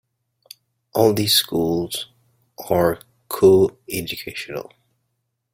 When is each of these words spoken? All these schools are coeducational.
All 0.95 1.13
these 1.13 1.35
schools 1.35 2.07
are 2.71 2.97
coeducational. 3.29 4.71